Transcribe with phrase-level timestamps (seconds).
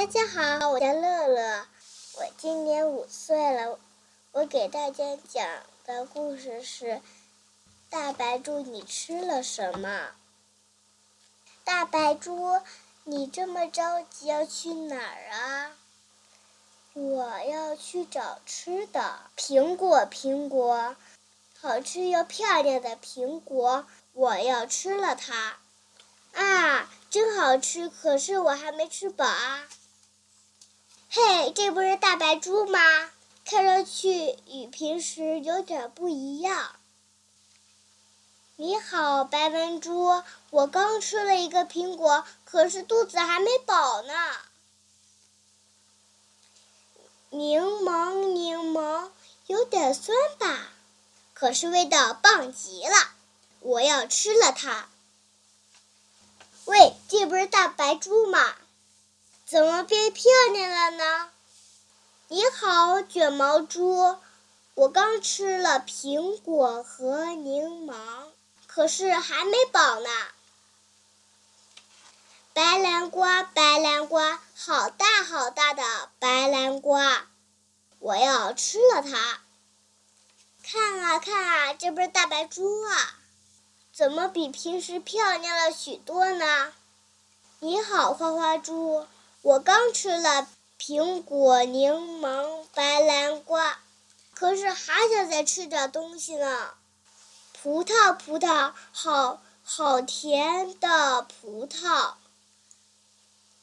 [0.00, 1.66] 大家好，我叫乐乐，
[2.14, 3.78] 我今年五岁了。
[4.32, 5.46] 我给大家讲
[5.84, 6.86] 的故事是
[7.90, 9.88] 《大白猪，你吃了什么》。
[11.64, 12.62] 大白猪，
[13.04, 15.76] 你这么着急要去哪儿啊？
[16.94, 19.18] 我要去找吃的。
[19.36, 20.96] 苹果，苹果，
[21.60, 25.58] 好吃又漂亮的苹果，我要吃了它。
[26.32, 27.90] 啊，真好吃！
[27.90, 29.68] 可是我还没吃饱啊。
[31.12, 32.78] 嘿，这不是大白猪吗？
[33.44, 36.76] 看上去与平时有点不一样。
[38.54, 44.14] 你好，白文猪，我刚吃了一个苹果，可是肚子还没饱呢。
[47.30, 49.10] 柠檬，柠檬，
[49.48, 50.68] 有点酸吧？
[51.34, 53.10] 可是味道棒极了，
[53.58, 54.88] 我要吃了它。
[56.66, 58.54] 喂，这不是大白猪吗？
[59.50, 60.22] 怎么变漂
[60.52, 61.28] 亮了呢？
[62.28, 64.16] 你好，卷毛猪，
[64.74, 67.96] 我刚吃了苹果和柠檬，
[68.68, 70.08] 可是还没饱呢。
[72.52, 75.82] 白南瓜，白南瓜，好大好大的
[76.20, 77.26] 白南瓜，
[77.98, 79.40] 我要吃了它。
[80.62, 83.18] 看啊看啊，这不是大白猪啊？
[83.92, 86.72] 怎么比平时漂亮了许多呢？
[87.58, 89.08] 你好，花花猪。
[89.42, 90.46] 我刚吃了
[90.78, 93.78] 苹果、柠檬、白南瓜，
[94.34, 96.74] 可是还想再吃点东西呢。
[97.54, 102.12] 葡萄，葡萄，好好甜的葡萄，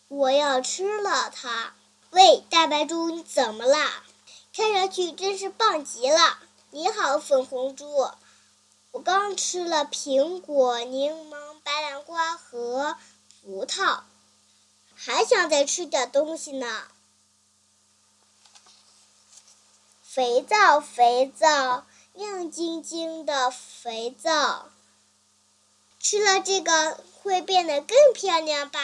[0.08, 1.73] 我要吃了它。
[2.09, 3.78] 喂，大白猪，你怎么了？
[4.56, 6.39] 看上去真是棒极了。
[6.72, 8.09] 你好，粉红猪，
[8.89, 12.97] 我刚吃了苹果、柠檬、白南瓜和
[13.44, 14.00] 葡萄。
[15.00, 16.84] 还想再吃点东西呢。
[20.03, 24.69] 肥皂，肥皂，亮晶晶的肥皂。
[26.00, 28.80] 吃了这个会变得更漂亮吧？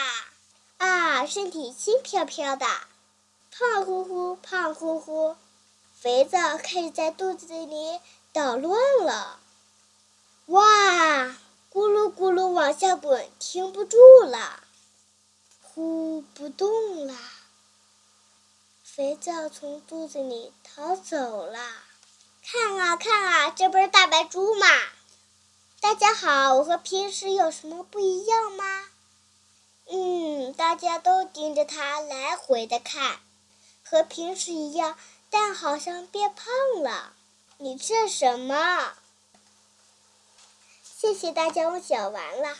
[0.77, 2.67] 啊，身体轻飘飘的，
[3.49, 5.35] 胖乎乎，胖乎乎。
[5.99, 7.99] 肥皂开始在肚子里
[8.31, 9.39] 捣乱了。
[10.47, 11.25] 哇，
[11.71, 14.63] 咕噜咕噜往下滚，停不住了。
[15.75, 17.15] 呼，不动了！
[18.83, 21.59] 肥皂从肚子里逃走了。
[22.43, 24.67] 看啊看啊，这不是大白猪吗？
[25.81, 28.85] 大家好，我和平时有什么不一样吗？
[29.89, 33.19] 嗯，大家都盯着它来回的看，
[33.83, 34.95] 和平时一样，
[35.31, 37.13] 但好像变胖了。
[37.57, 38.93] 你这什么？
[40.83, 42.59] 谢谢大家，我讲完了。